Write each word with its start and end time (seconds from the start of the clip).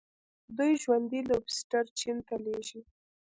دوی 0.57 0.73
ژوندي 0.83 1.21
لوبسټر 1.29 1.85
چین 1.99 2.17
ته 2.27 2.35
لیږي. 2.45 2.81